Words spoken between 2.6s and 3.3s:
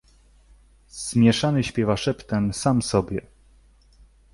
sobie."